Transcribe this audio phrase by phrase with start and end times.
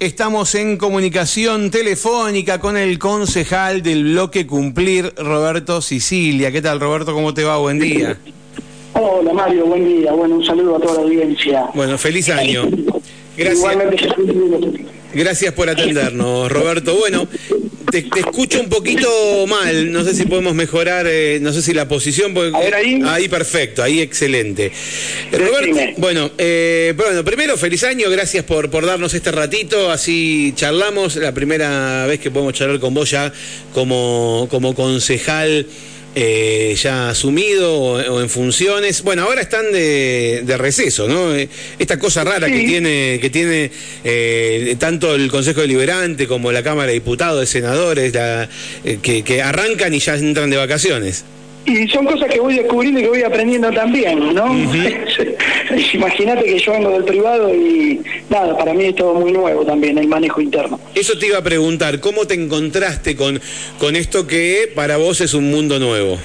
[0.00, 6.52] Estamos en comunicación telefónica con el concejal del bloque Cumplir, Roberto Sicilia.
[6.52, 7.12] ¿Qué tal, Roberto?
[7.12, 7.56] ¿Cómo te va?
[7.58, 8.16] Buen día.
[8.92, 9.66] Hola, Mario.
[9.66, 10.12] Buen día.
[10.12, 11.64] Bueno, un saludo a toda la audiencia.
[11.74, 12.62] Bueno, feliz año.
[13.36, 13.76] Gracias.
[15.14, 16.96] Gracias por atendernos, Roberto.
[16.96, 17.26] Bueno,
[17.90, 21.88] te, escucho un poquito mal, no sé si podemos mejorar, eh, no sé si la
[21.88, 22.34] posición...
[22.74, 23.00] ahí.
[23.04, 24.70] Ahí perfecto, ahí excelente.
[25.32, 31.16] Roberto, bueno, eh, bueno, primero feliz año, gracias por, por darnos este ratito, así charlamos,
[31.16, 33.32] la primera vez que podemos charlar con vos ya
[33.72, 35.66] como, como concejal
[36.20, 39.04] eh, ya asumido o, en funciones.
[39.04, 41.32] Bueno, ahora están de, receso, ¿no?
[41.32, 43.70] Eh, esta cosa rara que tiene, que tiene
[44.02, 48.12] eh, tanto el Consejo Deliberante como la Cámara de Diputados, de Senadores,
[48.82, 51.24] que, que arrancan y ya entran de vacaciones.
[51.66, 54.46] Y son cosas que voy descubriendo y que voy aprendiendo también, ¿no?
[55.94, 58.00] Imagínate que yo vengo del privado y
[58.30, 60.80] nada, para mí es todo muy nuevo también, el manejo interno.
[60.94, 63.40] Eso te iba a preguntar, ¿cómo te encontraste con,
[63.78, 66.18] con esto que para vos es un mundo nuevo?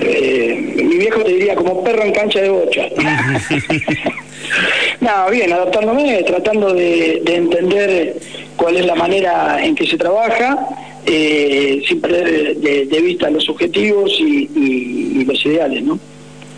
[0.00, 2.82] Eh, mi viejo te diría como perro en cancha de bocha.
[5.00, 8.16] no, bien, adaptándome, tratando de, entender
[8.56, 10.68] cuál es la manera en que se trabaja,
[11.06, 15.98] eh, sin perder de, vista los objetivos y, los ideales, ¿no?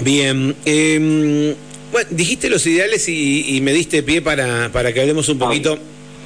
[0.03, 1.55] Bien, em,
[1.92, 5.79] bueno, dijiste los ideales y, me diste pie para, para que hablemos un poquito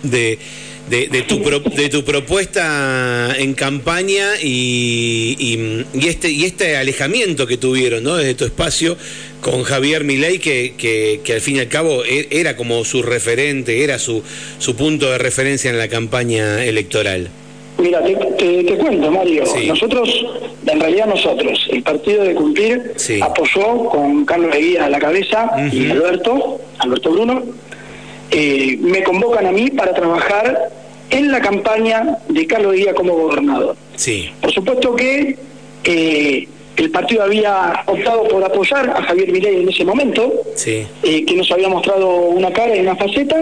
[0.02, 0.38] de
[0.90, 1.40] de, tu,
[1.76, 8.16] de tu propuesta en campaña y, y, este, y este alejamiento que tuvieron ¿no?
[8.16, 8.96] desde tu espacio
[9.40, 13.84] con Javier Milei, que, que, al fin y al cabo e, era como su referente,
[13.84, 14.22] era su,
[14.58, 17.30] su punto de referencia en la campaña electoral.
[17.80, 19.44] Mira, te, cuento, Mario.
[19.66, 20.26] Nosotros,
[20.66, 25.90] en realidad nosotros, el partido de Cumplir apoyó con Carlos Eguía a la cabeza y
[25.90, 27.42] Alberto, Alberto Bruno,
[28.30, 30.70] eh, me convocan a mí para trabajar
[31.10, 33.76] en la campaña de Carlos Díaz como gobernador.
[33.96, 34.30] Sí.
[34.40, 35.36] Por supuesto que
[35.84, 40.86] eh, el partido había optado por apoyar a Javier Milei en ese momento, sí.
[41.02, 43.36] Eh, que nos había mostrado una cara y una faceta,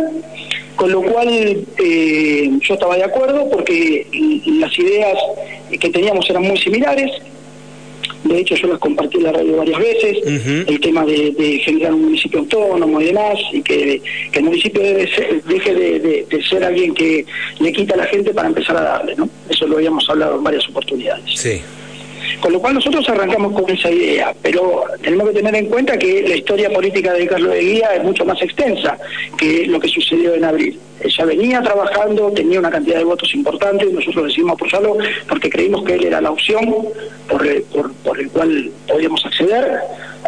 [0.79, 4.07] con lo cual eh, yo estaba de acuerdo porque
[4.47, 5.19] las ideas
[5.73, 7.11] que teníamos eran muy similares,
[8.23, 10.19] de hecho yo las compartí en la radio varias veces,
[10.69, 14.01] el tema de, generar un municipio autónomo y demás, y que,
[14.33, 15.11] el municipio debe
[15.49, 17.27] deje de, ser alguien que
[17.59, 19.29] le quita a la gente para empezar a darle, ¿no?
[19.51, 21.25] Eso lo habíamos hablado en varias oportunidades.
[21.35, 21.61] Sí.
[22.41, 26.23] Con lo cual nosotros arrancamos con esa idea, pero tenemos que tener en cuenta que
[26.23, 28.97] la historia política de Carlos de Guía es mucho más extensa
[29.37, 30.79] que lo que sucedió en abril.
[31.01, 34.97] Ella venía trabajando, tenía una cantidad de votos importante y nosotros decidimos apoyarlo
[35.29, 36.77] porque creímos que él era la opción
[37.29, 37.63] por el,
[38.05, 39.81] por, el cual podíamos acceder.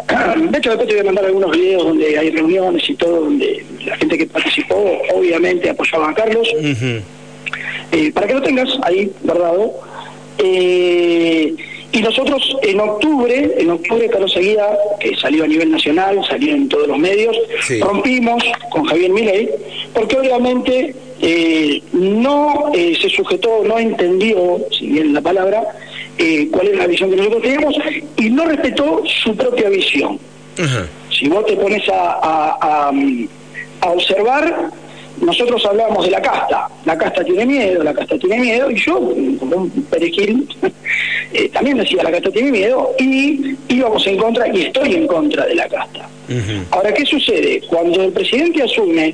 [0.49, 3.63] De hecho, después te voy a mandar algunos videos donde hay reuniones y todo, donde
[3.85, 6.47] la gente que participó obviamente apoyaba a Carlos.
[7.91, 9.73] Eh, para que lo tengas ahí guardado.
[10.37, 11.53] Eh,
[11.93, 16.69] y nosotros en octubre, en octubre Carlos Seguida, que salió a nivel nacional, salió en
[16.69, 17.37] todos los medios,
[17.81, 19.49] rompimos con Javier Milei,
[19.93, 25.63] porque obviamente eh, no eh, se sujetó, no entendió, si bien la palabra,
[26.17, 27.75] eh, cuál es la visión que nosotros teníamos
[28.17, 30.19] y no respetó su propia visión.
[31.09, 32.91] Si vos te pones a,
[33.81, 34.71] a observar,
[35.21, 38.95] nosotros hablábamos de la casta, la casta tiene miedo, la casta tiene miedo, y yo,
[39.39, 40.47] como un perejil,
[41.33, 45.45] eh, también decía la casta tiene miedo, y íbamos en contra, y estoy en contra
[45.45, 46.09] de la casta.
[46.71, 47.61] Ahora, ¿qué sucede?
[47.67, 49.13] Cuando el presidente asume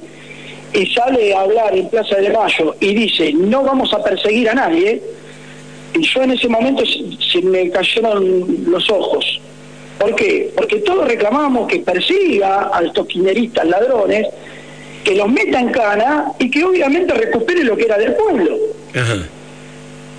[0.73, 4.53] y sale a hablar en Plaza de Mayo y dice, no vamos a perseguir a
[4.53, 5.01] nadie,
[5.93, 9.41] y yo en ese momento se me cayeron los ojos.
[9.97, 10.51] ¿Por qué?
[10.55, 14.27] Porque todos reclamamos que persiga a estos quineristas ladrones,
[15.07, 18.57] que los meta en cana y que obviamente recupere lo que era del pueblo.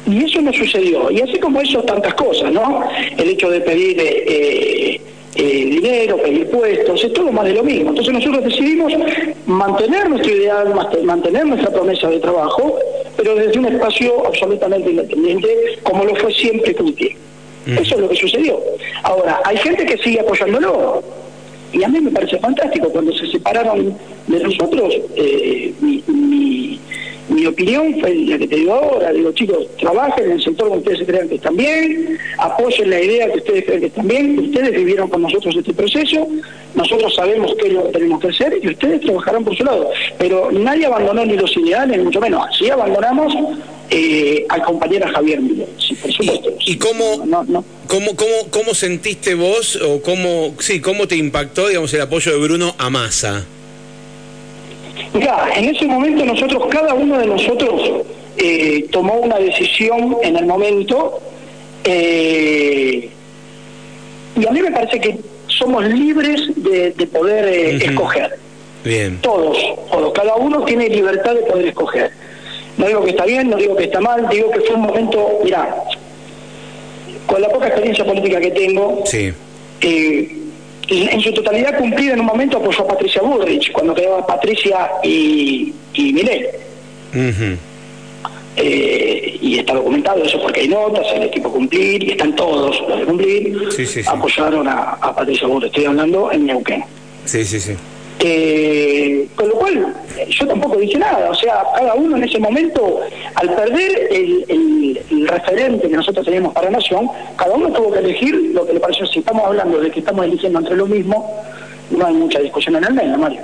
[0.06, 1.10] Y eso no sucedió.
[1.10, 2.88] Y así como eso, tantas cosas, ¿no?
[3.18, 4.98] El hecho de pedir eh,
[5.34, 7.90] eh, dinero, pedir puestos, es todo más de lo mismo.
[7.90, 8.94] Entonces nosotros decidimos
[9.44, 10.74] mantener nuestro ideal,
[11.04, 12.78] mantener nuestra promesa de trabajo,
[13.14, 15.48] pero desde un espacio absolutamente independiente,
[15.82, 17.14] como lo fue siempre Cuti.
[17.66, 18.58] Eso es lo que sucedió.
[19.02, 21.02] Ahora, hay gente que sigue apoyándolo
[21.72, 23.94] y a mí me parece fantástico, cuando se separaron
[24.26, 26.02] de nosotros, eh, mi,
[27.28, 30.90] mi, opinión fue la que te digo ahora, digo chicos, trabajen en el sector donde
[30.90, 34.72] ustedes crean que están bien, apoyen la idea que ustedes creen que están bien, ustedes
[34.72, 36.26] vivieron con nosotros este proceso,
[36.74, 39.90] nosotros sabemos qué es lo que tenemos que hacer y ustedes trabajarán por su lado.
[40.18, 42.44] Pero nadie abandonó ni los ideales, mucho menos.
[42.58, 43.34] Sí abandonamos
[43.90, 46.50] eh, al compañero Javier Miller, sí, por supuesto.
[46.66, 47.24] ¿Y, cómo,
[47.88, 52.38] cómo, cómo, cómo, sentiste vos o cómo, sí, cómo te impactó digamos, el apoyo de
[52.38, 53.44] Bruno a Massa?
[55.12, 58.04] Mira, en ese momento nosotros, cada uno de nosotros
[58.36, 61.20] eh, tomó una decisión en el momento
[61.84, 63.08] eh,
[64.36, 68.38] y a mí me parece que somos libres de, poder eh, escoger.
[68.84, 69.18] Bien.
[69.20, 69.58] Todos,
[69.90, 72.12] todos, cada uno tiene libertad de poder escoger.
[72.76, 75.40] No digo que está bien, no digo que está mal, digo que fue un momento,
[75.42, 75.82] mira,
[77.28, 79.32] con la poca experiencia política que tengo, sí.
[79.82, 85.74] en su totalidad cumplida en un momento apoyó a Patricia Bullrich, cuando quedaba Patricia y,
[85.92, 86.14] y
[88.56, 92.98] eh, y está documentado eso porque hay notas, el equipo cumplir, y están todos los
[92.98, 93.68] de cumplir,
[94.06, 96.84] apoyaron a, Patricia Burro, estoy hablando en Neuquén.
[97.24, 97.74] Sí, sí, sí.
[98.20, 99.94] Eh, con lo cual,
[100.28, 103.00] yo tampoco dije nada, o sea, cada uno en ese momento,
[103.34, 108.66] al perder el, referente que nosotros teníamos para Nación, cada uno tuvo que elegir lo
[108.66, 109.06] que le pareció.
[109.06, 111.44] Si estamos hablando de que estamos eligiendo entre lo mismo,
[111.90, 113.40] no hay mucha discusión en el medio, Mario.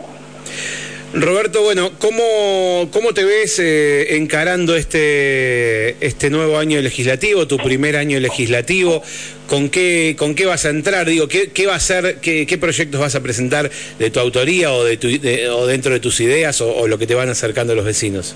[1.15, 7.97] Roberto, bueno, ¿cómo, cómo te ves eh, encarando este, este nuevo año legislativo, tu primer
[7.97, 9.01] año legislativo?
[9.49, 11.07] ¿Con qué, con qué vas a entrar?
[11.07, 14.73] Digo, ¿qué, qué va a ser, qué, qué, proyectos vas a presentar de tu autoría
[14.73, 17.85] o, de, tu, o dentro de tus ideas o, lo que te van acercando los
[17.85, 18.35] vecinos?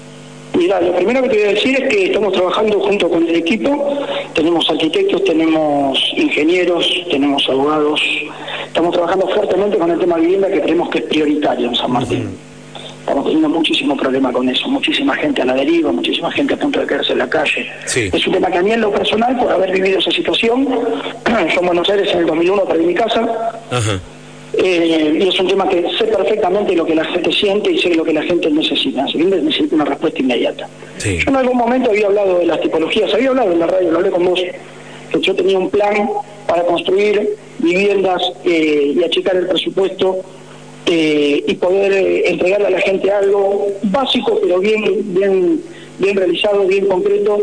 [0.56, 3.34] Mira, lo primero que te voy a decir es que estamos trabajando junto con el
[3.34, 8.00] equipo, tenemos arquitectos, tenemos ingenieros, tenemos abogados,
[8.66, 11.90] estamos trabajando fuertemente con el tema de vivienda que creemos que es prioritario en San
[11.90, 12.47] Martín.
[13.08, 16.80] Estamos teniendo muchísimo problema con eso, muchísima gente a la deriva, muchísima gente a punto
[16.80, 17.66] de quedarse en la calle.
[18.12, 20.68] Es un tema que a mí en lo personal, por haber vivido esa situación,
[21.54, 23.26] yo en Buenos Aires en el 2001 perdí mi casa,
[24.52, 27.94] eh, y es un tema que sé perfectamente lo que la gente siente y sé
[27.94, 30.68] lo que la gente necesita, así que necesita una respuesta inmediata.
[31.02, 33.96] Yo en algún momento había hablado de las tipologías, había hablado en la radio, lo
[33.96, 34.42] hablé con vos,
[35.10, 36.10] que yo tenía un plan
[36.46, 40.18] para construir viviendas eh, y achicar el presupuesto
[40.90, 44.82] eh, y poder eh, entregarle a la gente algo básico, pero bien,
[45.14, 45.60] bien,
[45.98, 47.38] bien realizado, bien concreto,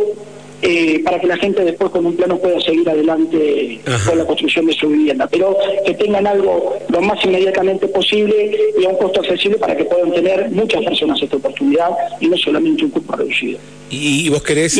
[0.62, 4.66] eh, para que la gente después con un plano pueda seguir adelante con la construcción
[4.66, 9.22] de su vivienda, pero que tengan algo lo más inmediatamente posible y a un costo
[9.22, 13.60] accesible para que puedan tener muchas personas esta oportunidad y no solamente un cupo reducido.
[13.90, 14.80] ¿Y, vos querés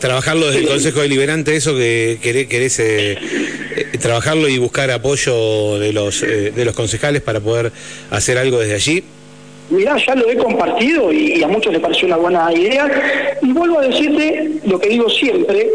[0.00, 3.16] trabajarlo desde el Consejo Deliberante, eso que querés, querés eh,
[4.00, 7.70] trabajarlo y buscar apoyo de los, eh, de los concejales para poder
[8.10, 9.04] hacer algo desde allí?
[9.70, 13.38] Mirá, ya lo he compartido y, a muchos les pareció una buena idea.
[13.42, 15.68] Y vuelvo a decirte lo que digo siempre,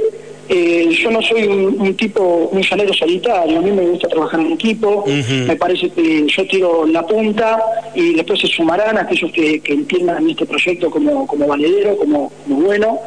[0.48, 4.54] eh, yo no soy un, tipo, un llanero solitario, a mí me gusta trabajar en
[4.54, 7.60] equipo, me parece que yo tiro la punta
[7.94, 13.00] y después se sumarán aquellos que, entiendan este proyecto como, como valedero, como, bueno.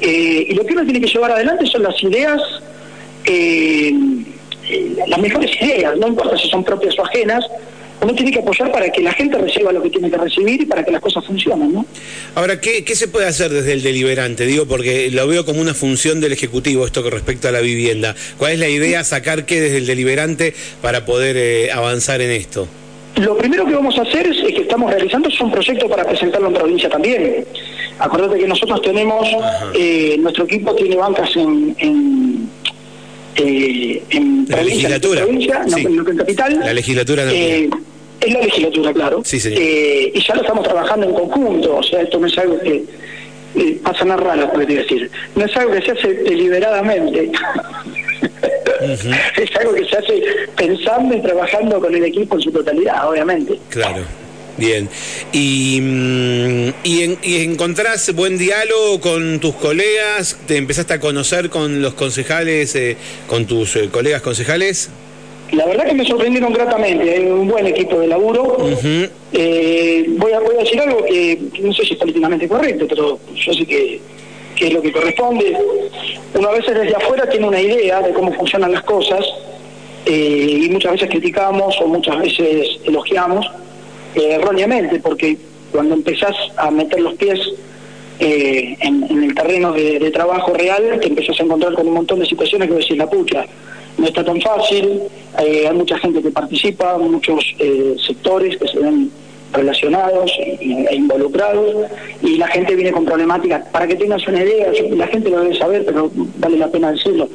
[0.00, 2.42] y lo que uno tiene que llevar adelante son las ideas
[3.24, 3.94] eh,
[4.68, 7.44] eh, las mejores ideas, no importa si son propias o ajenas,
[8.02, 10.66] uno tiene que apoyar para que la gente reciba lo que tiene que recibir y
[10.66, 11.86] para que las cosas funcionen, ¿no?
[12.34, 14.44] Ahora, ¿qué, se puede hacer desde el deliberante?
[14.44, 18.14] Digo, porque lo veo como una función del Ejecutivo esto con respecto a la vivienda.
[18.38, 22.66] ¿Cuál es la idea, sacar qué desde el deliberante para poder eh, avanzar en esto?
[23.16, 26.48] Lo primero que vamos a hacer es, que estamos realizando es un proyecto para presentarlo
[26.48, 27.44] en provincia también.
[27.98, 29.28] Acuérdate que nosotros tenemos,
[29.74, 31.76] eh, nuestro equipo tiene bancas en
[33.36, 35.22] eh, en la legislatura.
[35.22, 36.60] en capital.
[36.60, 37.70] La legislatura eh,
[38.24, 39.22] Es la legislatura, claro.
[39.32, 42.84] Eh, y ya lo estamos trabajando en conjunto, o sea, esto no es algo que
[43.56, 45.10] eh, pasa nada raro, puede decir.
[45.34, 47.30] No es algo que se hace deliberadamente.
[49.36, 50.22] es algo que se hace
[50.56, 53.58] pensando y trabajando con el equipo en su totalidad, obviamente.
[53.68, 54.04] Claro.
[54.56, 54.88] Bien.
[55.32, 61.94] Y, mm, y, encontrás buen diálogo con tus colegas, te empezaste a conocer con los
[61.94, 64.90] concejales, eh, con tus eh, colegas concejales.
[65.52, 68.56] La verdad que me sorprendieron gratamente, hay un buen equipo de laburo.
[69.34, 73.18] Eh, voy, a, voy a decir algo que, no sé si es políticamente correcto, pero
[73.34, 74.00] yo sé que,
[74.56, 75.56] que es lo que corresponde.
[76.34, 79.24] Uno a veces desde afuera tiene una idea de cómo funcionan las cosas
[80.06, 83.46] y muchas veces criticamos o muchas veces elogiamos
[84.14, 85.36] eh, erróneamente, porque
[85.70, 87.40] cuando empezás a meter los pies
[88.18, 92.26] eh, en, el terreno de, trabajo real, te empezás a encontrar con un montón de
[92.26, 93.46] situaciones que decís, la pucha,
[93.98, 95.02] no está tan fácil,
[95.38, 97.54] eh, hay mucha gente que participa, muchos
[98.06, 99.10] sectores que se ven
[99.52, 101.88] relacionados e involucrados
[102.22, 103.68] y la gente viene con problemáticas.
[103.68, 107.28] Para que tengas una idea, la gente lo debe saber, pero vale la pena decirlo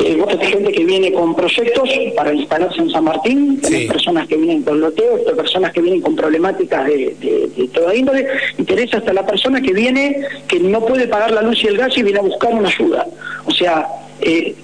[0.00, 4.28] eh, vos tenés gente que viene con proyectos para instalarse en San Martín, tenés personas
[4.28, 8.94] que vienen con loteos, personas que vienen con problemáticas de, de, toda índole, y tenés
[8.94, 12.02] hasta la persona que viene que no puede pagar la luz y el gas y
[12.02, 13.06] viene a buscar una ayuda.
[13.46, 13.88] O sea,
[14.20, 14.54] eh,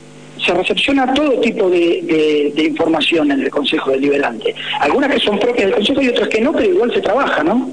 [0.44, 4.54] se recepciona todo tipo de, información en el Consejo Deliberante.
[4.80, 7.72] Algunas que son propias del Consejo y otras que no, pero igual se trabaja, ¿no?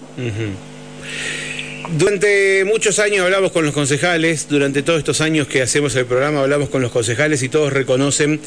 [1.97, 6.39] Durante muchos años hablamos con los concejales, durante todos estos años que hacemos el programa
[6.39, 8.39] hablamos con los concejales y todos reconocen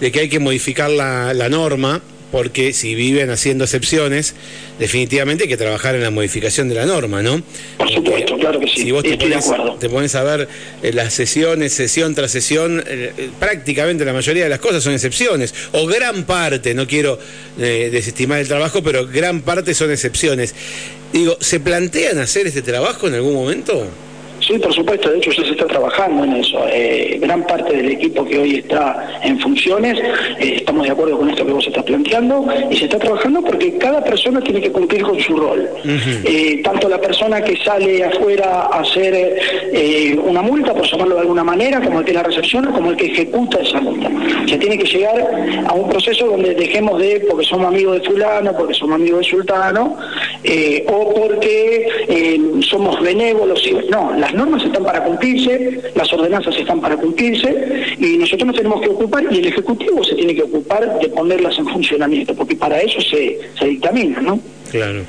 [0.00, 4.34] de que hay que modificar la, la norma porque si viven haciendo excepciones,
[4.78, 7.42] definitivamente hay que trabajar en la modificación de la norma, ¿no?
[7.78, 8.82] Por supuesto, claro que sí.
[8.82, 9.16] Si vos te,
[9.88, 10.48] pones, a ver
[10.82, 14.92] eh, las sesiones, sesión tras sesión, eh, eh, prácticamente la mayoría de las cosas son
[14.94, 17.18] excepciones, o gran parte, no quiero
[17.56, 20.54] desestimar el trabajo, pero gran parte son excepciones.
[21.12, 23.86] Digo, ¿se plantean hacer este trabajo en algún momento?
[24.50, 26.66] Sí, por supuesto, de hecho ya se está trabajando en eso.
[26.68, 29.96] Eh, gran parte del equipo que hoy está en funciones,
[30.40, 33.78] eh, estamos de acuerdo con esto que vos estás planteando, y se está trabajando porque
[33.78, 35.68] cada persona tiene que cumplir con su rol.
[35.84, 39.38] Eh, tanto la persona que sale afuera a hacer
[40.24, 43.06] una multa, por llamarlo de alguna manera, como el que la recepciona, como el que
[43.06, 44.10] ejecuta esa multa.
[44.48, 45.30] Se tiene que llegar
[45.64, 49.26] a un proceso donde dejemos de, porque somos amigos de fulano, porque somos amigos de
[49.26, 49.96] sultano,
[50.88, 51.86] o porque
[52.62, 53.62] somos benévolos.
[53.88, 58.80] No, las normas están para cumplirse, las ordenanzas están para cumplirse y nosotros nos tenemos
[58.80, 62.80] que ocupar y el Ejecutivo se tiene que ocupar de ponerlas en funcionamiento, porque para
[62.80, 64.40] eso se, se dictamina, ¿no?
[64.70, 65.02] Claro.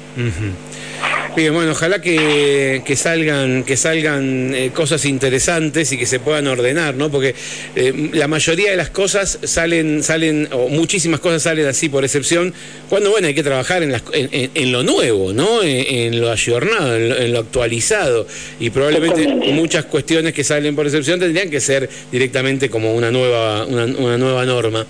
[1.33, 6.95] Bien, bueno, ojalá que, salgan, que salgan eh, cosas interesantes y que se puedan ordenar,
[6.95, 7.09] ¿no?
[7.09, 7.33] Porque
[7.73, 12.53] eh, la mayoría de las cosas salen, salen, o muchísimas cosas salen así por excepción,
[12.89, 15.63] cuando, bueno, hay que trabajar en, en, lo nuevo, ¿no?
[15.63, 18.27] En, lo ayornado, en lo, actualizado.
[18.59, 23.65] Y probablemente muchas cuestiones que salen por excepción tendrían que ser directamente como una nueva,
[23.65, 24.85] una, una nueva norma.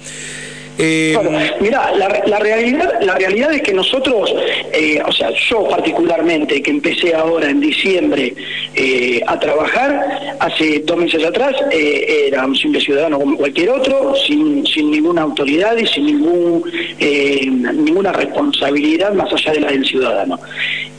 [0.83, 1.15] Eh,
[1.59, 4.33] mira, la, realidad, la realidad es que nosotros,
[4.73, 8.33] eh, o sea, yo particularmente, que empecé ahora en diciembre
[8.73, 14.65] eh, a trabajar, hace dos meses atrás era un simple ciudadano como cualquier otro, sin,
[14.65, 16.63] sin ninguna autoridad y sin ningún,
[16.99, 20.39] ninguna responsabilidad más allá de la del ciudadano.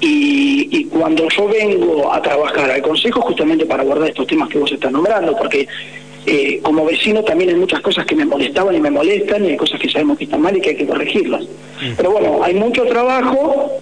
[0.01, 4.59] Y, y, cuando yo vengo a trabajar al Consejo, justamente para abordar estos temas que
[4.59, 5.67] vos estás nombrando, porque
[6.25, 9.57] eh, como vecino también hay muchas cosas que me molestaban y me molestan y hay
[9.57, 11.43] cosas que sabemos que están mal y que hay que corregirlas.
[11.43, 11.95] Mm.
[11.97, 13.73] Pero bueno, hay mucho trabajo,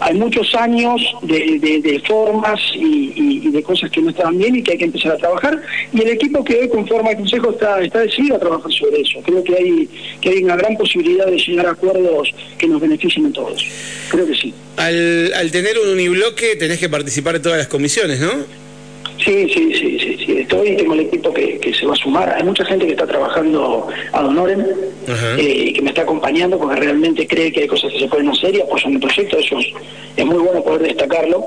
[0.00, 4.78] hay muchos años de, formas y, de cosas que no estaban bien y que hay
[4.78, 5.60] que empezar a trabajar
[5.92, 9.20] y el equipo que hoy conforma el Consejo está, está decidido a trabajar sobre eso.
[9.22, 9.88] Creo que hay,
[10.22, 13.62] que hay una gran posibilidad de llegar a acuerdos que nos beneficien a todos.
[14.10, 14.54] Creo que sí.
[14.78, 18.59] Al, al tener un unibloque tenés que participar en todas las comisiones, ¿no?
[19.24, 20.32] Sí, sí, sí, sí, sí.
[20.38, 22.34] Estoy, tengo el equipo que, se va a sumar.
[22.34, 24.66] Hay mucha gente que está trabajando a Donoren
[25.38, 28.28] eh, y que me está acompañando porque realmente cree que hay cosas que se pueden
[28.28, 29.38] hacer y apoyan el proyecto.
[29.38, 31.44] Eso es, muy bueno poder destacarlo.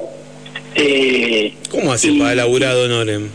[0.76, 3.30] Eh, ¿Cómo hace para laburar a Donoren?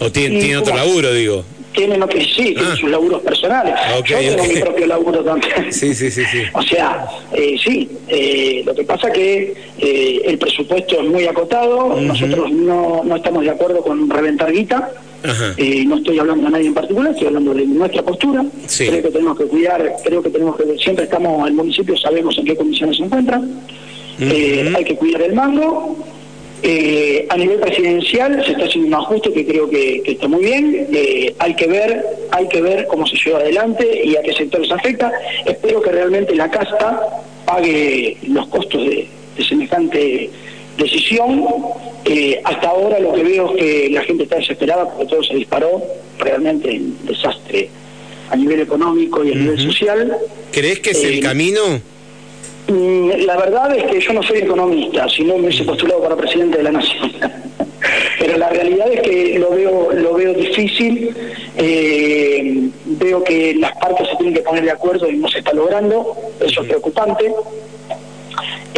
[0.00, 1.44] ¿O tiene, tiene otro laburo, digo?
[1.74, 2.76] Tienen que sí, tienen ah.
[2.76, 3.74] sus laburos personales.
[4.04, 5.54] Yo tengo mi propio laburo también.
[5.72, 6.22] Sí, sí, sí.
[6.30, 6.42] sí.
[6.52, 12.00] o sea, eh, sí, eh, lo que pasa que eh, el presupuesto es muy acotado,
[12.00, 14.92] nosotros no, no estamos de acuerdo con reventar guita.
[15.56, 18.44] Eh, no estoy hablando a nadie en particular, estoy hablando de nuestra postura.
[18.76, 22.44] Creo que tenemos que cuidar, creo que tenemos que, siempre estamos, el municipio sabemos en
[22.44, 23.40] qué condiciones se encuentra.
[24.18, 25.96] hay que cuidar el mango,
[26.66, 30.88] eh, a nivel presidencial se está haciendo un ajuste que creo que, está muy bien.
[30.94, 34.72] Eh, hay que ver, hay que ver cómo se lleva adelante y a qué sectores
[34.72, 35.12] afecta.
[35.44, 39.06] Espero que realmente la casta pague los costos de,
[39.46, 40.30] semejante
[40.78, 41.44] decisión.
[42.06, 45.34] Eh, hasta ahora lo que veo es que la gente está desesperada porque todo se
[45.34, 45.82] disparó,
[46.18, 47.68] realmente en desastre
[48.30, 50.16] a nivel económico y a nivel social.
[50.50, 51.60] ¿Crees que es el camino?
[52.66, 56.64] La verdad es que yo no soy economista, sino me he postulado para presidente de
[56.64, 57.12] la Nación.
[58.18, 61.14] Pero la realidad es que lo veo, lo veo difícil,
[61.58, 65.52] eh, veo que las partes se tienen que poner de acuerdo y no se está
[65.52, 67.30] logrando, eso es preocupante.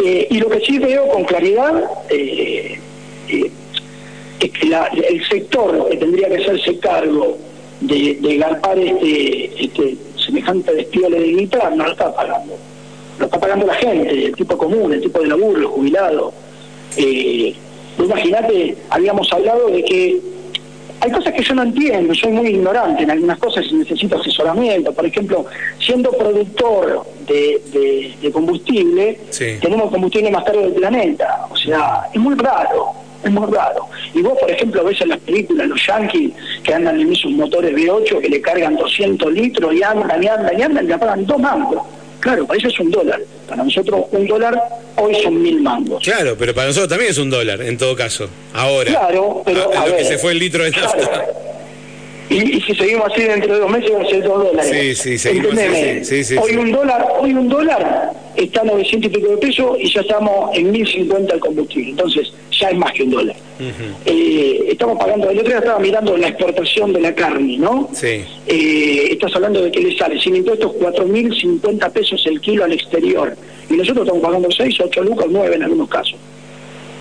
[0.03, 2.77] Eh, y lo que sí veo con claridad eh,
[3.29, 7.37] es que el sector que tendría que hacerse cargo
[7.79, 8.35] de, de
[8.85, 12.57] este, este semejante despiole de guitarra no lo está pagando
[13.19, 16.33] lo está pagando la gente, el tipo común, el tipo de laburo, el jubilado.
[16.97, 17.55] Eh,
[18.03, 20.17] Imagínate, habíamos hablado de que
[20.99, 24.91] hay cosas que yo no entiendo, soy muy ignorante en algunas cosas y necesito asesoramiento.
[24.93, 25.45] Por ejemplo,
[25.79, 29.19] siendo productor de, combustible,
[29.61, 31.47] tenemos combustible más caro del planeta.
[31.49, 32.93] O sea, es muy raro,
[33.23, 33.87] es muy raro.
[34.13, 36.31] Y vos, por ejemplo, ves en las películas los yankees
[36.63, 40.59] que andan en esos motores V8 que le cargan 200 litros y andan y andan
[40.59, 41.81] y andan y le pagan dos mangos.
[42.19, 43.21] Claro, para eso es un dólar.
[43.47, 44.61] Para nosotros un dólar
[44.95, 46.03] hoy son mil mangos.
[46.03, 48.29] Claro, pero para nosotros también es un dólar, en todo caso.
[48.53, 48.91] Ahora.
[48.91, 51.25] Claro, pero a, lo que se fue el litro de nafta.
[52.29, 54.97] Y, si seguimos así dentro de dos meses va a ser dos dólares.
[54.99, 59.37] Sí, sí, sí, hoy un dólar, hoy un dólar está a 900 y pico de
[59.37, 61.89] pesos y ya estamos en 1050 el combustible.
[61.91, 63.35] Entonces, ya es más que un dólar.
[64.05, 67.89] Eh, estamos pagando, el otro día estaba mirando la exportación de la carne, ¿no?
[67.93, 68.23] Sí.
[68.45, 73.35] Eh, estás hablando de que le sale sin impuestos 4.050 pesos el kilo al exterior.
[73.69, 76.15] Y nosotros estamos pagando 6, 8 lucas, 9 en algunos casos.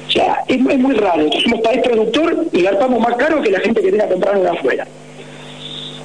[0.09, 1.29] O sea, es, muy raro.
[1.43, 4.51] Somos país productor y gastamos más caro que la gente que viene a comprarlo de
[4.51, 4.87] afuera.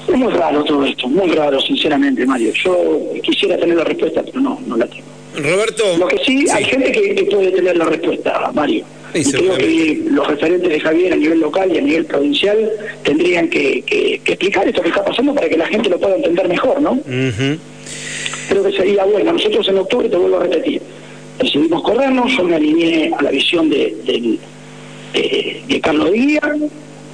[0.08, 2.52] Es muy raro todo esto, muy raro, sinceramente, Mario.
[2.54, 2.76] Yo
[3.24, 5.06] quisiera tener la respuesta, pero no, no la tengo.
[5.36, 5.98] Roberto.
[5.98, 8.84] Lo que sí, hay gente que, puede tener la respuesta, Mario.
[9.14, 12.70] y creo que los referentes de Javier a nivel local y a nivel provincial
[13.04, 13.84] tendrían que,
[14.26, 17.00] explicar esto que está pasando para que la gente lo pueda entender mejor, ¿no?
[18.50, 19.34] Creo que sería bueno.
[19.34, 20.82] Nosotros en octubre, te vuelvo a repetir,
[21.40, 26.42] decidimos corrernos, yo me alineé a la visión de, de, Carlos de Guía,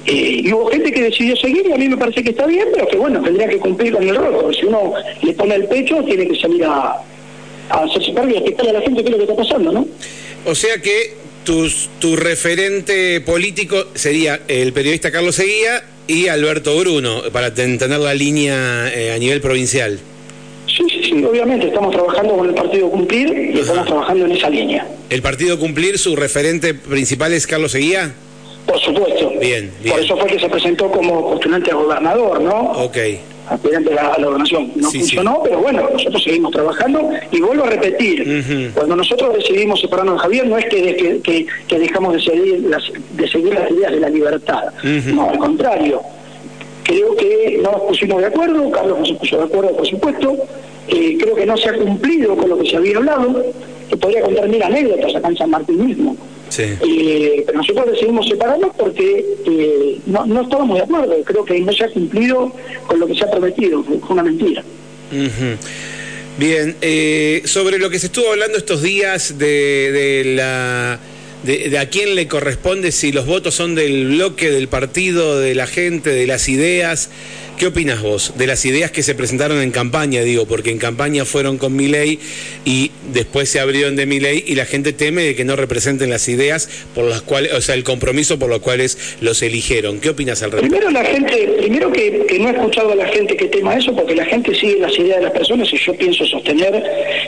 [0.08, 2.66] eh, y hubo gente que decidió seguir y a mí me parece que está bien,
[2.72, 6.02] pero que bueno, tendría que cumplir con el rol, si uno le pone el pecho,
[6.02, 6.96] tiene que salir a,
[7.68, 9.70] a hacerse cargo y a explicarle a la gente qué es lo que está pasando,
[9.70, 9.86] ¿no?
[10.46, 11.12] O sea que
[11.44, 18.14] tus, tu referente político sería el periodista Carlos Seguía y Alberto Bruno, para tener la
[18.14, 19.98] línea eh, a nivel provincial.
[20.66, 24.48] Sí, sí, sí, obviamente estamos trabajando con el Partido Cumplir y estamos trabajando en esa
[24.48, 24.86] línea.
[25.10, 28.14] ¿El Partido Cumplir, su referente principal es Carlos Seguía?
[28.68, 29.30] Por supuesto.
[29.40, 29.94] Bien, bien.
[29.94, 32.72] Por eso fue que se presentó como postulante a gobernador, ¿no?
[32.72, 32.98] Ok.
[33.48, 34.72] Aspirante a la, gobernación.
[34.76, 40.16] No funcionó, pero bueno, nosotros seguimos trabajando y vuelvo a repetir, cuando nosotros decidimos separarnos
[40.16, 42.82] de Javier, no es que, que, dejamos de seguir, las,
[43.14, 44.64] de seguir las ideas de la libertad.
[45.14, 46.02] No, al contrario.
[46.82, 50.36] Creo que no nos pusimos de acuerdo, Carlos no se puso de acuerdo, por supuesto.
[50.88, 53.44] Eh, creo que no se ha cumplido con lo que se había hablado.
[53.88, 56.14] Que podría contar mil anécdotas acá en San Martín mismo
[56.58, 61.14] eh, pero nosotros decidimos separarnos porque eh, no, no estábamos de acuerdo.
[61.24, 62.52] Creo que no se ha cumplido
[62.86, 63.82] con lo que se ha prometido.
[63.82, 64.62] Fue una mentira.
[66.38, 71.00] Bien, eh, sobre lo que se estuvo hablando estos días de, de la...
[71.42, 75.68] De, a quién le corresponde si los votos son del bloque, del partido, de la
[75.68, 77.10] gente, de las ideas.
[77.58, 80.20] ¿Qué opinas vos de las ideas que se presentaron en campaña?
[80.22, 82.20] Digo, porque en campaña fueron con Milei
[82.64, 86.28] y después se abrieron de Milei y la gente teme de que no representen las
[86.28, 89.98] ideas por las cuales, o sea, el compromiso por los cuales los eligieron.
[89.98, 90.76] ¿Qué opinas al respecto?
[90.76, 94.14] Primero la gente, primero que, no he escuchado a la gente que tema eso, porque
[94.14, 96.80] la gente sigue las ideas de las personas y yo pienso sostener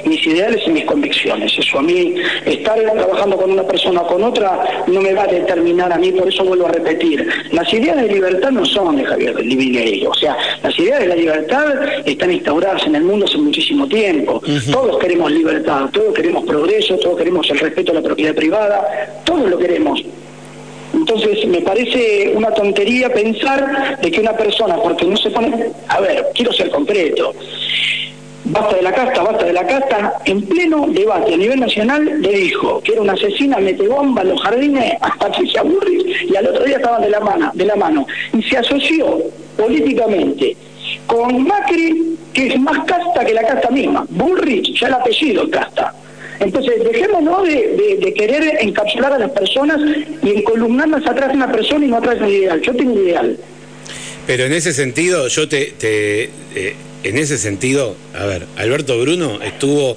[0.05, 1.53] mis ideales y mis convicciones.
[1.59, 2.15] Eso a mí,
[2.47, 6.13] estar trabajando con una persona o con otra no me va a determinar a mí,
[6.13, 7.27] por eso vuelvo a repetir.
[7.51, 11.17] Las ideas de libertad no son de Javier Milei, o sea, las ideas de la
[11.17, 11.67] libertad
[12.05, 14.43] están instauradas en el mundo hace muchísimo tiempo.
[14.71, 19.49] Todos queremos libertad, todos queremos progreso, todos queremos el respeto a la propiedad privada, todos
[19.49, 20.03] lo queremos.
[20.93, 26.01] Entonces me parece una tontería pensar de que una persona, porque no se pone, a
[26.01, 27.35] ver, quiero ser concreto,
[28.51, 32.33] basta de la casta, basta de la casta, en pleno debate a nivel nacional le
[32.33, 36.47] dijo que era una asesina, mete bomba en los jardines a Patricia Burris y al
[36.47, 38.07] otro día estaban de la mano, de la mano.
[38.33, 39.19] Y se asoció
[39.57, 40.57] políticamente
[41.07, 44.07] con Macri, que es más casta que la casta misma.
[44.09, 45.95] Bullrich, ya el apellido es casta.
[46.41, 49.79] Entonces, dejémonos de, de, querer encapsular a las personas
[50.23, 52.61] y encolumnarlas atrás de una persona y no atrás de un ideal.
[52.63, 53.37] Yo tengo un ideal.
[54.31, 55.73] Pero en ese sentido, yo te...
[55.77, 59.97] te eh, en ese sentido, a ver, Alberto Bruno estuvo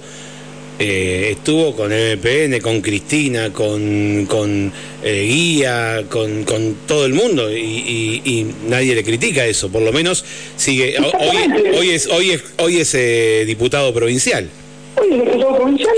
[0.80, 4.72] eh, estuvo con MPN, con Cristina, con, con
[5.04, 10.26] eh, Guía, con, con, todo el mundo y, nadie le critica eso, por lo menos
[10.56, 10.96] sigue.
[10.98, 14.50] Hoy, hoy es, hoy es, hoy es eh, diputado provincial.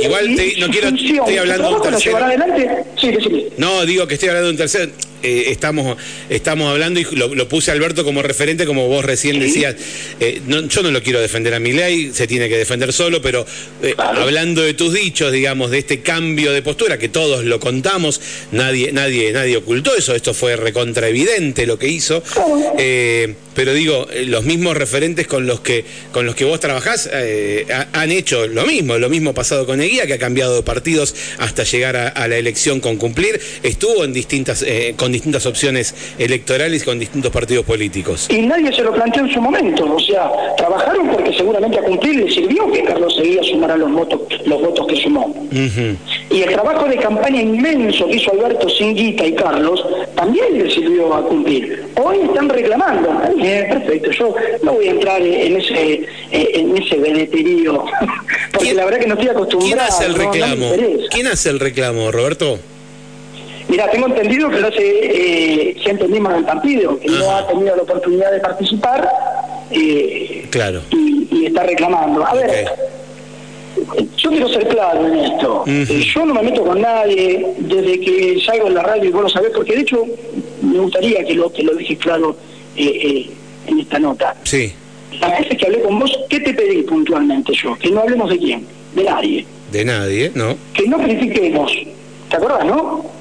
[0.04, 2.20] Igual no quiero, estoy hablando de un tercero.
[3.58, 4.92] No, digo que estoy hablando de un tercero.
[5.26, 5.98] Eh, estamos,
[6.30, 9.76] estamos hablando y lo, puse Alberto como referente, como vos recién decías.
[10.20, 13.44] Eh, yo no lo quiero defender a mi ley, se tiene que defender solo, pero
[13.82, 18.22] eh, hablando de tus dichos, digamos, de este cambio de postura, que todos lo contamos,
[18.52, 22.22] nadie, nadie, nadie ocultó eso, esto fue recontra evidente lo que hizo.
[23.56, 27.10] pero digo, los mismos referentes con los que, con los que vos trabajás
[27.94, 31.64] han hecho lo mismo, lo mismo pasado con Eguía, que ha cambiado de partidos hasta
[31.64, 34.64] llegar a, la elección con cumplir, estuvo en distintas,
[34.98, 38.28] con distintas opciones electorales con distintos partidos políticos.
[38.30, 42.16] Y nadie se lo planteó en su momento, o sea, trabajaron porque seguramente a cumplir
[42.16, 45.34] le sirvió que Carlos Seguía sumara los votos, los votos que sumó.
[46.30, 51.14] Y el trabajo de campaña inmenso que hizo Alberto Singuita y Carlos también le sirvió
[51.14, 51.86] a cumplir.
[51.96, 53.10] Hoy están reclamando.
[53.40, 57.86] perfecto, yo no voy a entrar en ese en ese beneterío,
[58.52, 59.76] porque la verdad que no estoy acostumbrado.
[59.76, 60.72] ¿Quién hace el reclamo?
[61.10, 62.60] ¿Quién hace el reclamo, Roberto?
[63.76, 67.82] Mira, tengo entendido que lo hace eh, gente misma partido, que no ha tenido la
[67.82, 69.06] oportunidad de participar
[69.70, 70.82] eh, claro.
[70.92, 72.26] y, está reclamando.
[72.26, 72.68] A ver,
[74.16, 75.66] yo quiero ser claro en esto.
[75.68, 79.24] Eh, yo no me meto con nadie desde que salgo en la radio y vos
[79.24, 80.06] lo sabés, porque de hecho
[80.62, 82.38] me gustaría que lo, que lo dejes claro
[82.78, 83.30] eh,
[83.68, 84.38] en esta nota.
[84.44, 84.72] Sí.
[85.20, 87.78] Las veces que hablé con vos, ¿qué te pedí puntualmente yo?
[87.78, 89.46] Que no hablemos de quién, de nadie.
[89.70, 90.56] De nadie, ¿no?
[90.74, 91.74] Que no critiquemos.
[92.30, 93.15] ¿Te acuerdas, no?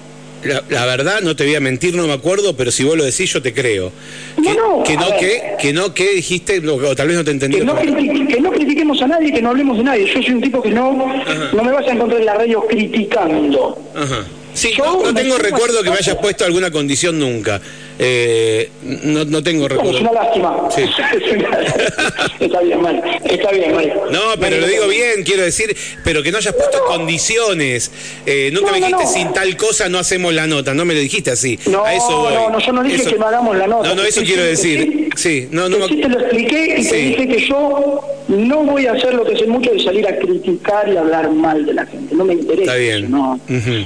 [0.45, 3.33] La, verdad, no te voy a mentir, no me acuerdo, pero si vos lo decís,
[3.33, 3.93] yo te creo.
[4.37, 7.59] Que no, que, no, que, que no, que dijiste, o tal vez no te entendí.
[7.59, 10.07] Que no, que no critiquemos a nadie, que no hablemos de nadie.
[10.07, 10.93] Yo soy un tipo que no,
[11.53, 13.79] no me vas a encontrar en la radio criticando.
[13.95, 14.25] Ajá.
[14.55, 17.61] Sí, no, tengo recuerdo que me hayas puesto alguna condición nunca.
[17.99, 18.71] Eh,
[19.05, 19.97] no, no tengo recuerdo.
[19.97, 20.69] Es una lástima.
[20.75, 20.83] Sí.
[22.41, 23.03] está bien, mal.
[23.25, 23.93] Está bien, mal.
[24.11, 27.91] No, pero lo digo bien, quiero decir, pero que no hayas puesto condiciones.
[28.27, 31.31] Eh, nunca me dijiste sin tal cosa no hacemos la nota, no me lo dijiste
[31.31, 31.59] así.
[31.67, 32.35] No, a eso voy.
[32.35, 33.89] no, no, yo no dije que no hagamos la nota.
[33.89, 35.11] No, no, eso quiero decir.
[35.17, 35.87] Sí, no, no.
[35.87, 39.37] Sí, te lo expliqué y te dije que yo no voy a hacer lo que
[39.37, 42.15] sé mucho de salir a criticar y hablar mal de la gente.
[42.15, 42.63] No me interesa.
[42.63, 43.11] Está bien.
[43.11, 43.39] No.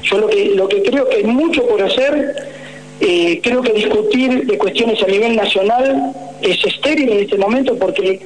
[0.03, 2.58] Yo lo que, lo que creo que hay mucho por hacer,
[3.01, 8.21] eh, creo que discutir de cuestiones a nivel nacional es estéril en este momento porque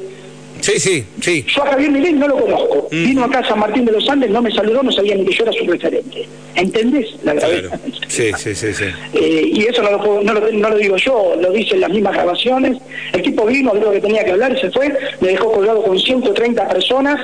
[0.63, 1.45] Sí, sí, sí.
[1.49, 2.89] Yo a Javier Milei no lo conozco.
[2.93, 3.05] Mm.
[3.05, 5.35] Vino acá a San Martín de los Andes, no me saludó, no sabía ni que
[5.35, 6.29] yo era su referente.
[6.55, 7.81] ¿Entendés la gravedad?
[8.07, 8.73] Sí, sí, sí.
[8.73, 8.85] sí.
[9.13, 12.15] Eh, y eso no lo, no, lo, no lo, digo yo, lo dicen las mismas
[12.15, 12.79] grabaciones.
[13.13, 16.69] El tipo vino, lo que tenía que hablar, se fue, me dejó colgado con 130
[16.69, 17.19] personas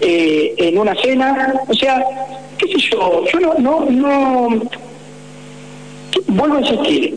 [0.00, 1.54] eh, en una cena.
[1.68, 2.02] O sea,
[2.56, 4.62] qué sé yo, yo no, no, no...
[6.26, 7.16] Vuelvo a insistir,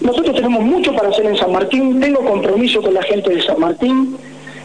[0.00, 3.58] nosotros tenemos mucho para hacer en San Martín, tengo compromiso con la gente de San
[3.58, 4.16] Martín,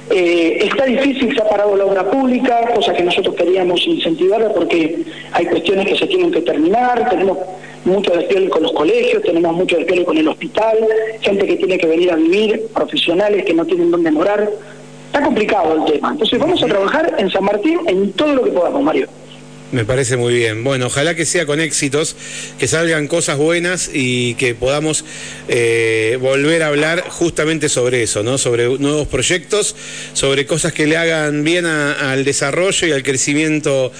[0.09, 5.03] eh, está difícil, se ha parado la obra pública, cosa que nosotros queríamos incentivarla porque
[5.31, 7.37] hay cuestiones que se tienen que terminar, tenemos
[7.85, 10.77] mucho despliegue con los colegios, tenemos mucho despliegue con el hospital,
[11.21, 14.49] gente que tiene que venir a vivir, profesionales que no tienen dónde morar.
[15.07, 16.11] Está complicado el tema.
[16.11, 19.07] Entonces vamos a trabajar en San Martín en todo lo que podamos, Mario.
[19.71, 20.63] Me parece muy bien.
[20.63, 22.15] Bueno, ojalá que sea con éxitos,
[22.57, 25.05] que salgan cosas buenas y que podamos
[25.47, 28.39] eh, volver a hablar justamente sobre eso, ¿no?
[28.39, 29.75] Sobre nuevos proyectos,
[30.13, 33.91] sobre cosas que le hagan bien al desarrollo y al crecimiento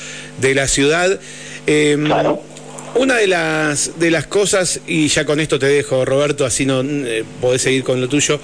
[0.41, 1.19] de la ciudad.
[1.67, 2.10] Em.
[2.95, 6.82] Una de las, de las cosas, y ya con esto te dejo, Roberto, así no
[6.82, 8.39] eh, podés seguir con lo tuyo.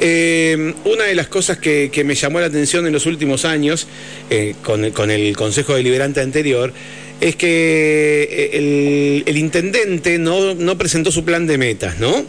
[0.00, 3.86] Eh, una de las cosas que, me llamó la atención en los últimos años,
[4.30, 6.72] eh, con, el Consejo Deliberante anterior,
[7.20, 12.24] es que el, intendente no, no, presentó su plan de metas, ¿no?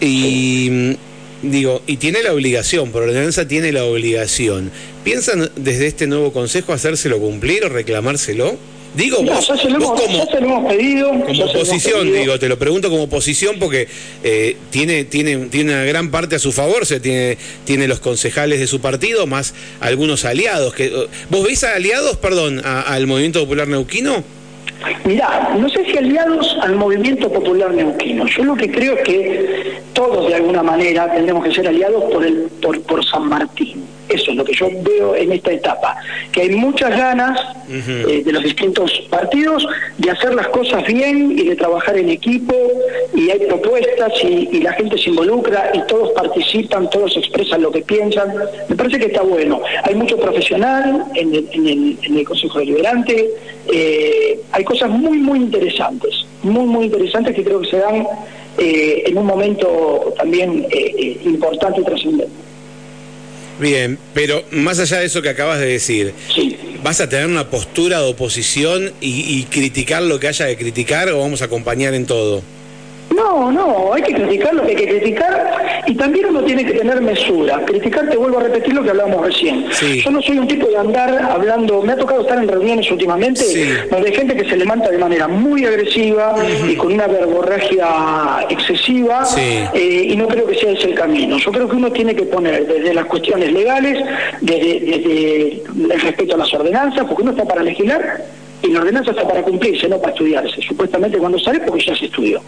[0.00, 0.96] Y
[1.42, 4.70] digo, y tiene la obligación, por ordenanza tiene la obligación.
[5.04, 8.56] ¿Piensan desde este nuevo consejo hacérselo cumplir o reclamárselo?
[8.94, 13.88] Digo, vos, como, pedido, como oposición, digo, te lo pregunto como oposición porque
[14.22, 18.60] eh, tiene, tiene, tiene una gran parte a su favor, se tiene, tiene los concejales
[18.60, 20.74] de su partido, más algunos aliados.
[20.74, 20.90] Que,
[21.30, 24.22] ¿Vos veis a aliados, perdón, al Movimiento Popular Neuquino?
[25.04, 28.26] Mirá, no sé si aliados al movimiento popular neuquino.
[28.26, 32.24] Yo lo que creo es que todos de alguna manera tendremos que ser aliados por,
[32.24, 33.84] el, por, por San Martín.
[34.12, 35.96] Eso es lo que yo veo en esta etapa,
[36.32, 41.44] que hay muchas ganas eh, de los distintos partidos de hacer las cosas bien y
[41.44, 42.54] de trabajar en equipo
[43.14, 47.80] y hay propuestas y, la gente se involucra y todos participan, todos expresan lo que
[47.80, 48.32] piensan.
[48.68, 49.60] Me parece que está bueno.
[49.84, 53.30] Hay mucho profesional en el, Consejo Deliberante,
[53.72, 58.06] eh, hay cosas muy, muy interesantes, muy, muy interesantes que creo que se dan
[58.58, 60.66] eh, en un momento también
[61.24, 62.51] importante y trascendente.
[63.62, 66.12] Bien, pero más allá de eso que acabas de decir,
[66.82, 71.08] ¿vas a tener una postura de oposición y, y criticar lo que haya de criticar
[71.10, 72.42] o vamos a acompañar en todo?
[73.14, 76.72] No, no, hay que criticar lo que hay que criticar y también uno tiene que
[76.72, 77.62] tener mesura.
[77.64, 79.66] Criticar, te vuelvo a repetir lo que hablábamos recién.
[79.70, 83.42] Yo no soy un tipo de andar hablando, me ha tocado estar en reuniones últimamente
[83.90, 86.34] donde hay gente que se levanta de manera muy agresiva
[86.68, 89.26] y con una verborragia excesiva
[89.74, 91.38] eh, y no creo que sea ese el camino.
[91.38, 93.98] Yo creo que uno tiene que poner desde las cuestiones legales,
[94.40, 95.62] desde, desde
[95.94, 98.22] el respeto a las ordenanzas, porque uno está para legislar
[98.62, 100.62] y la ordenanza está para cumplirse, no para estudiarse.
[100.62, 102.40] Supuestamente cuando sale porque ya se estudió.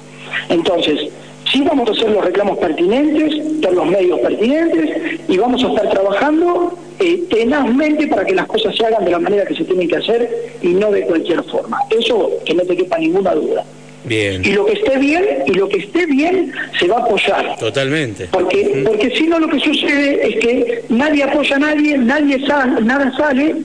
[0.48, 1.11] Entonces,
[1.50, 5.90] sí vamos a hacer los reclamos pertinentes, por los medios pertinentes, y vamos a estar
[5.90, 9.88] trabajando eh, tenazmente para que las cosas se hagan de la manera que se tienen
[9.88, 10.31] que hacer
[10.62, 11.79] y no de cualquier forma.
[11.90, 13.64] Eso que no te quepa ninguna duda.
[14.05, 14.44] Bien.
[14.44, 17.57] Y lo que esté bien, y lo que esté bien, se va a apoyar.
[17.59, 18.29] Totalmente.
[18.31, 22.83] Porque, porque si no lo que sucede es que nadie apoya a nadie, nadie sale,
[22.83, 23.57] nada sale,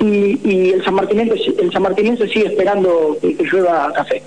[0.00, 4.22] y, el, San el San Martinense sigue esperando que, que llueva café.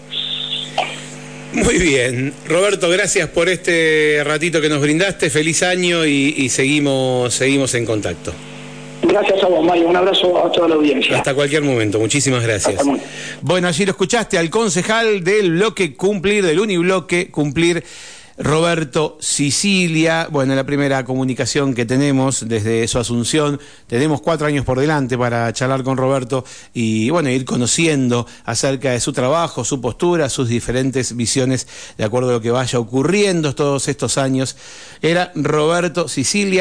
[1.54, 2.34] Muy bien.
[2.48, 5.30] Roberto, gracias por este ratito que nos brindaste.
[5.30, 8.34] Feliz año y, seguimos, seguimos en contacto.
[9.02, 9.88] Gracias a vos, Mario.
[9.88, 11.18] Un abrazo a toda la audiencia.
[11.18, 12.00] Hasta cualquier momento.
[12.00, 12.82] Muchísimas gracias.
[13.42, 17.84] Bueno, allí lo escuchaste al concejal del bloque Cumplir, del Unibloque Cumplir.
[18.40, 20.30] Roberto Sicilia.
[20.32, 23.60] Bueno, la primera comunicación que tenemos desde su asunción.
[23.86, 29.02] Tenemos cuatro años por delante para charlar con Roberto y, bueno, ir conociendo acerca de
[29.02, 33.90] su trabajo, su postura, sus diferentes visiones de acuerdo a lo que vaya ocurriendo todos
[33.90, 34.56] estos años.
[35.02, 36.50] Era Roberto Sicilia.